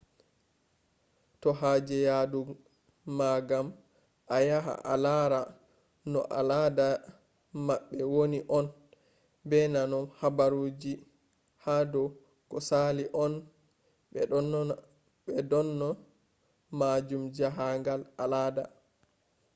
to 1.41 1.49
haje 1.59 1.97
yadu 2.07 2.41
ma 3.17 3.29
gam 3.49 3.67
a 4.35 4.37
ya 4.47 4.59
a 4.93 4.95
lara 5.03 5.41
no 6.11 6.19
aladadi 6.39 7.03
mabbe 7.65 7.99
wani 8.15 8.39
on 8.57 8.67
be 9.49 9.59
nano 9.73 9.99
habaruji 10.19 10.93
hadou 11.63 12.05
ko 12.49 12.57
sali 12.69 13.03
on 13.23 13.33
be 14.11 14.19
do 14.29 14.39
dona 15.49 15.87
majun 16.79 17.23
jahangal 17.37 18.01
al’ada 18.23 18.63